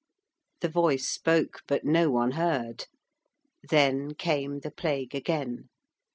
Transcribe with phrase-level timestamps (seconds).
[0.61, 2.87] The voice spoke, but no one heard.
[3.69, 5.69] Then came the Plague again.